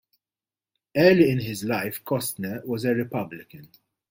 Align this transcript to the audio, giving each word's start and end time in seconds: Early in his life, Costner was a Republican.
Early 0.97 1.29
in 1.29 1.41
his 1.41 1.63
life, 1.63 2.03
Costner 2.03 2.65
was 2.65 2.85
a 2.85 2.95
Republican. 2.95 3.69